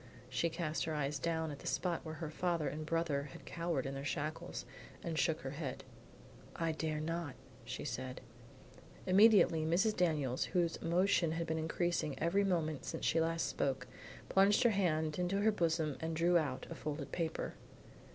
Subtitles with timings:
[0.31, 3.85] She cast her eye down at the spot where her father and brother had cowered
[3.85, 4.65] in their shackles,
[5.03, 5.83] and shook her head.
[6.55, 7.35] "I dare not,"
[7.67, 8.21] said she.
[9.05, 9.95] Immediately Mrs.
[9.95, 13.85] Daniels, whose emotion had been increasing every moment since she last spoke,
[14.27, 17.53] plunged her hand into her bosom and drew out a folded paper.